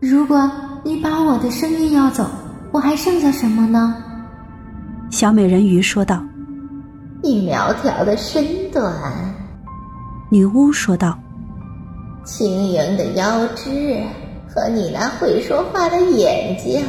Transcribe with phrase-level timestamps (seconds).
[0.00, 0.50] 如果
[0.82, 2.26] 你把我的声音要走，
[2.72, 3.94] 我还剩下什么呢？
[5.10, 6.22] 小美人鱼说道。
[7.22, 8.42] 你苗条的身
[8.72, 8.90] 段，
[10.30, 11.18] 女巫说道。
[12.24, 14.00] 轻盈的腰肢
[14.48, 16.82] 和你那会说话的眼睛，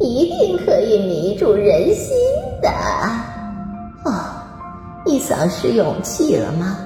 [0.00, 2.12] 一定可以迷住人心
[2.60, 2.68] 的。
[4.04, 4.12] 哦，
[5.04, 6.76] 你丧失勇气了吗？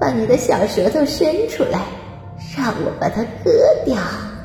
[0.00, 1.80] 把你的小舌头伸出来，
[2.56, 3.52] 让我把它割
[3.84, 3.96] 掉，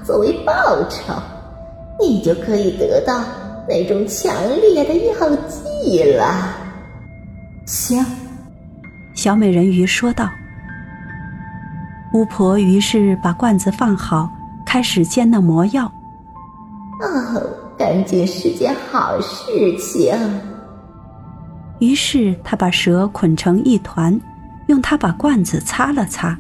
[0.10, 0.52] 作为报
[0.90, 1.14] 酬，
[2.00, 3.24] 你就可以得到
[3.68, 6.52] 那种强烈的药剂了。
[7.68, 8.04] 行，
[9.14, 10.28] 小美人鱼说道。
[12.16, 14.28] 巫婆于是把罐子放好，
[14.66, 15.86] 开始煎那魔药。
[15.86, 17.44] 哦，
[17.78, 20.12] 赶紧是件好事情。
[21.78, 24.20] 于是她把蛇捆成一团，
[24.70, 26.36] 用它把罐子擦了擦，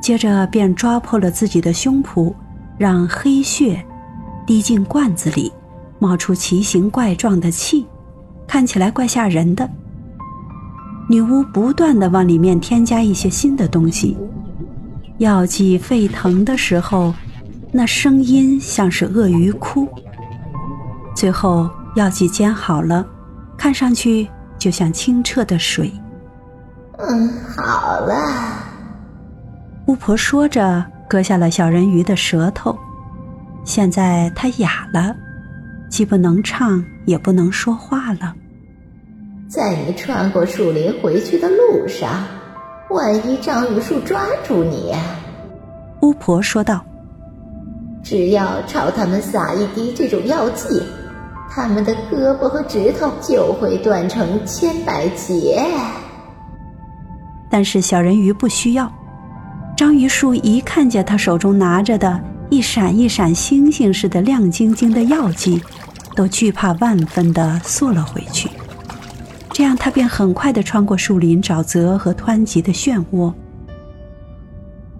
[0.00, 2.34] 接着便抓破了自己的胸脯，
[2.78, 3.84] 让黑血
[4.46, 5.52] 滴进罐子里，
[5.98, 7.86] 冒出奇形怪状的气，
[8.46, 9.68] 看起来怪吓人的。
[11.10, 14.16] 女巫不断的往里面添加一些新的东西，
[15.18, 17.12] 药剂沸腾的时候，
[17.72, 19.88] 那声音像是鳄鱼哭。
[21.16, 23.04] 最后药剂煎好了，
[23.56, 25.92] 看上去就像清澈的水。
[26.98, 28.14] 嗯，好了。
[29.86, 32.76] 巫婆说着，割下了小人鱼的舌头。
[33.64, 35.14] 现在它哑了，
[35.88, 38.34] 既不能唱，也不能说话了。
[39.48, 42.24] 在你穿过树林回去的路上，
[42.90, 44.94] 万一章鱼树抓住你，
[46.02, 46.84] 巫婆说道
[48.04, 50.82] ：“只要朝他们撒一滴这种药剂，
[51.50, 55.66] 他们的胳膊和指头就会断成千百节。”
[57.50, 58.90] 但是小人鱼不需要。
[59.78, 65.62] 章鱼树一看见他手中拿着的一闪一闪星星似的亮晶晶的药剂，
[66.16, 68.50] 都惧怕万分的缩了回去。
[69.52, 73.32] 这样，他便很快的穿过树林，沼泽和湍急的漩涡。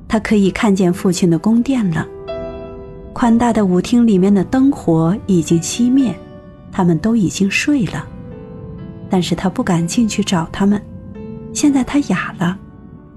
[0.06, 2.06] 他可以看见父亲的宫殿了。
[3.12, 6.15] 宽大的舞厅里面的灯火已经熄灭，
[6.71, 8.06] 他们都已经睡了。
[9.11, 10.81] 但是他不敢进去找他们。
[11.53, 12.56] 现在他哑了，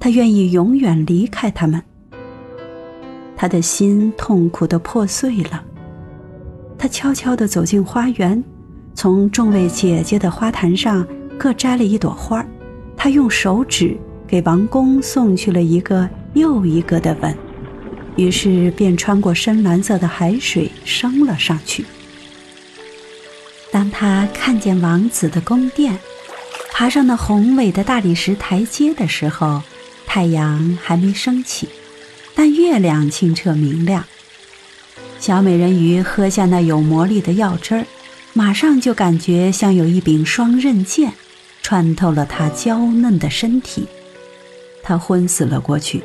[0.02, 1.82] 他愿意永远离开他们。
[3.38, 5.64] 他的心痛苦的破碎了。
[6.78, 8.44] 他悄悄地走进花园，
[8.94, 11.08] 从众位姐姐的花坛上。
[11.38, 12.46] 各摘了一朵花
[12.96, 13.98] 他用手指
[14.28, 17.36] 给王宫送去了一个又一个的吻，
[18.16, 21.84] 于是便穿过深蓝色的海水升了上去。
[23.72, 25.98] 当他看见王子的宫殿，
[26.72, 29.64] 爬上那宏伟的大理石台阶的时候，
[30.14, 31.70] 太阳还没升起，
[32.36, 34.04] 但月亮清澈明亮。
[35.22, 37.86] 小美人鱼喝下那有魔力的药汁儿，
[38.34, 41.14] 马上就感觉像有一柄双刃剑。
[41.64, 43.88] 穿透了她娇嫩的身体，
[44.84, 46.04] 她昏死了过去，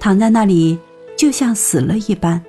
[0.00, 0.78] 躺在那里
[1.14, 2.42] 就像死了一般。